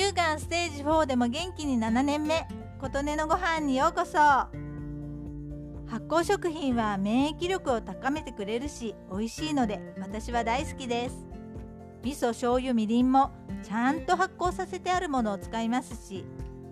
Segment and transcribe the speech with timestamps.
[0.00, 2.48] 乳がんステージ4でも元気に7年目。
[2.80, 4.16] 琴音のご飯にようこそ。
[4.16, 11.26] 発酵食品は免疫力を高めてくれるし美味しいので私は大好きです。
[12.02, 13.30] 味噌醤油みりんも
[13.62, 16.24] ちゃんと発酵させてあるものを使いますし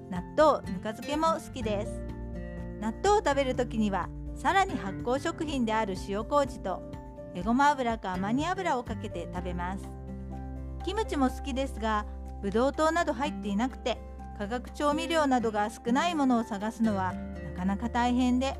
[0.09, 2.01] 納豆ぬか漬けも好きです。
[2.81, 6.81] 納豆を食べる時にはさらに発酵食品である塩麹と
[7.35, 9.85] エゴマ油かアマニ油をかけて食べます。
[10.83, 12.07] キムチも好きですが
[12.43, 13.99] ブドウ糖など入っていなくて
[14.39, 18.57] 化学調味料などが少ないものを探すのはなかなか大変で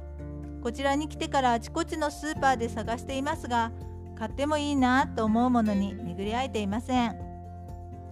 [0.63, 3.71] こちらに来てからあちこちのスーパーで探していますが
[4.19, 7.17] 買ってもいいなと思うものに巡り合えていません。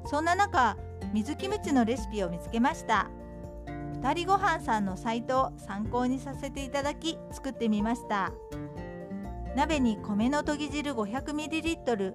[0.05, 0.77] そんな中
[1.13, 3.09] 水キムチのレシピを見つけました。
[4.01, 8.33] 2人ごはんさんのサイトを参考にさせていただき作ってみました。
[9.57, 12.15] 鍋に米のとぎ汁 500ml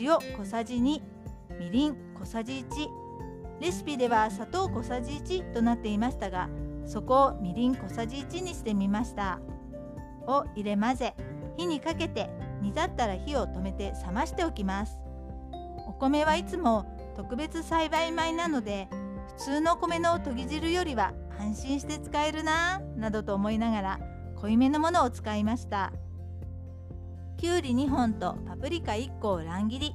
[0.00, 1.00] 塩小さじ2
[1.58, 2.88] みりん小さじ1
[3.60, 6.48] レシピでは砂糖小さじ1となっていましたが
[6.86, 9.40] そこをみりん小さじ1にしてみました。
[10.26, 11.14] を入れ混ぜ
[11.56, 12.30] 火にかけて
[12.60, 14.98] 煮立ったら火を止めて冷ましておきます。
[15.86, 18.88] お米はいつも特別栽培米なので
[19.36, 24.00] 普通の米のとぎ汁よりは安心して使えるなぁなどと思いながら
[24.36, 25.92] 濃いめのものを使いました。
[27.36, 29.94] きゅうり2本とパプリカ1個を乱切り。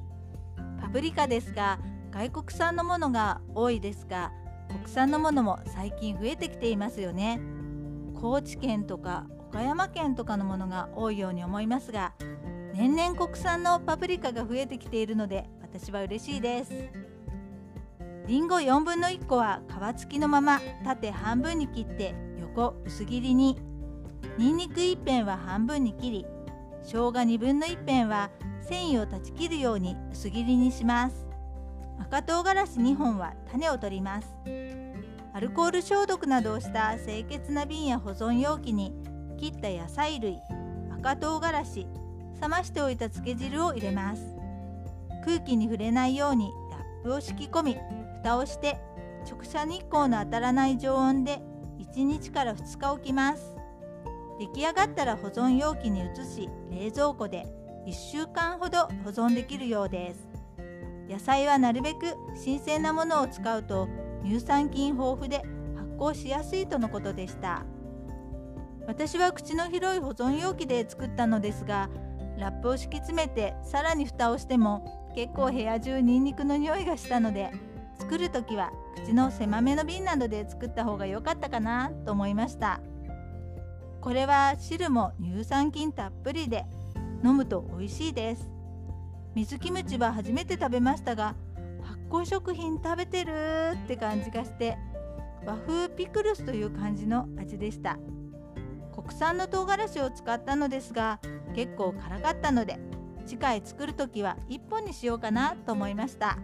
[0.82, 1.80] パプリカですが
[2.12, 4.32] 外国産のものが多いですが
[4.70, 7.40] 国産のものも最近増えてきていますよね。
[8.20, 12.14] 高知県とか岡山県とかのものが多いように思いますが
[12.74, 16.72] 年々国産のパプリカが増えてきているので私は嬉しいです。
[18.28, 19.62] りんご4分の1個は
[19.96, 23.58] 皮付きのまま縦半分に切って横薄切りに。
[24.38, 26.26] にんにく1片は半分に切り
[26.84, 28.30] 生姜2分の1片は
[28.62, 31.28] 繊維を断ち切るように薄切りにします。
[32.00, 34.28] 赤唐辛子2本は種を取ります。
[35.34, 38.94] アルコール消毒などをした清潔な瓶や保存容器に
[39.38, 40.40] 切った野菜類
[41.00, 41.88] 赤唐辛子
[42.42, 44.22] 冷ましておいた漬け汁を入れます。
[45.24, 47.78] 空気に触れないようにラップを敷き込み
[48.24, 48.80] 蓋をして
[49.30, 51.42] 直射日光の当たらない常温で
[51.80, 53.56] 1日から2日置きます。
[54.40, 57.46] 出来上がったら保存容器に移し冷蔵庫で
[57.90, 60.30] 1週間ほど保存できるようです。
[61.10, 63.90] 野菜はなるべく新鮮なものを使うと
[64.24, 65.38] 乳酸菌豊富で
[65.76, 67.66] 発酵しやすいとのことでした。
[68.86, 71.90] 私は口の広い保存容器で作ったのですが
[72.38, 77.52] ラップを敷き詰めてさらに蓋をしても結構部屋中ニンニクの匂いがしたので
[77.98, 78.72] 作る時は
[79.04, 82.82] 口の狭めの瓶などで作った方が良かったかなと思いました。
[84.00, 86.66] これは汁も乳酸菌たっぷりで
[87.24, 88.50] 飲むと美味しいです。
[89.36, 91.36] 水キムチは初めて食べましたが
[91.84, 94.78] 発酵食品食べてるって感じがして
[95.46, 97.98] 和風ピクルスという感じの味でした。
[98.94, 101.20] 国産の唐辛子を使ったのですが
[101.56, 102.80] 結構辛かったので
[103.26, 106.38] 次回作る時は1本にしようかなと思いました。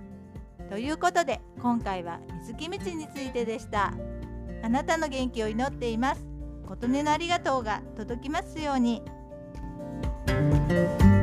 [0.70, 3.94] ということで今回は水キムチについてでした。
[4.64, 6.26] あなたの元気を祈っています。
[6.68, 9.04] 琴音のありがとうが届きますように。
[10.28, 11.15] Thank you.